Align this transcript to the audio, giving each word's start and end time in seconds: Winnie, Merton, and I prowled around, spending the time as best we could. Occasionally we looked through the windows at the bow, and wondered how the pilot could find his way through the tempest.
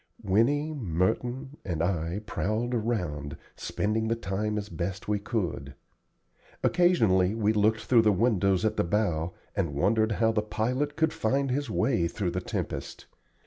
Winnie, 0.23 0.73
Merton, 0.73 1.57
and 1.63 1.83
I 1.83 2.21
prowled 2.25 2.73
around, 2.73 3.37
spending 3.55 4.07
the 4.07 4.15
time 4.15 4.57
as 4.57 4.67
best 4.67 5.07
we 5.07 5.19
could. 5.19 5.75
Occasionally 6.63 7.35
we 7.35 7.53
looked 7.53 7.81
through 7.81 8.01
the 8.01 8.11
windows 8.11 8.65
at 8.65 8.77
the 8.77 8.83
bow, 8.83 9.35
and 9.55 9.75
wondered 9.75 10.13
how 10.13 10.31
the 10.31 10.41
pilot 10.41 10.95
could 10.95 11.13
find 11.13 11.51
his 11.51 11.69
way 11.69 12.07
through 12.07 12.31
the 12.31 12.41
tempest. 12.41 13.05